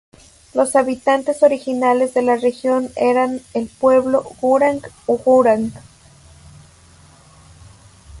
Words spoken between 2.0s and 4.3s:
de la región eran el pueblo